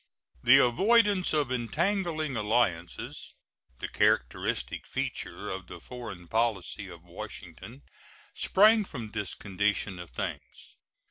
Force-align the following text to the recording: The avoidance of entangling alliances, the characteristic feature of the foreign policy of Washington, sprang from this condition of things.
The 0.41 0.57
avoidance 0.57 1.31
of 1.31 1.51
entangling 1.51 2.35
alliances, 2.35 3.35
the 3.77 3.87
characteristic 3.87 4.87
feature 4.87 5.51
of 5.51 5.67
the 5.67 5.79
foreign 5.79 6.27
policy 6.27 6.87
of 6.89 7.03
Washington, 7.03 7.83
sprang 8.33 8.83
from 8.83 9.11
this 9.11 9.35
condition 9.35 9.99
of 9.99 10.09
things. 10.09 10.75